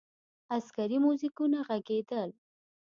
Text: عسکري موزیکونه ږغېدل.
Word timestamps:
عسکري 0.57 0.97
موزیکونه 1.05 1.59
ږغېدل. 1.67 2.29